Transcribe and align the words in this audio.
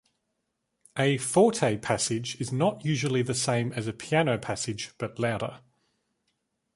A 0.97 1.19
"forte" 1.19 1.77
passage 1.77 2.35
is 2.41 2.51
not 2.51 2.83
usually 2.83 3.21
"the 3.21 3.35
same 3.35 3.71
as 3.73 3.85
a 3.85 3.93
"piano" 3.93 4.35
passage 4.39 4.89
but 4.97 5.19
louder". 5.19 5.61